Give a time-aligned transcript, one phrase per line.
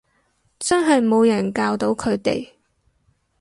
[0.57, 2.53] 真係冇人教到佢哋